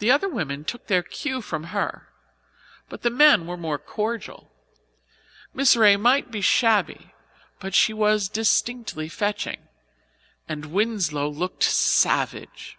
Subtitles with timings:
[0.00, 2.08] The other women took their cue from her,
[2.90, 4.52] but the men were more cordial.
[5.54, 7.14] Miss Ray might be shabby,
[7.58, 9.66] but she was distinctly fetching,
[10.46, 12.76] and Winslow looked savage.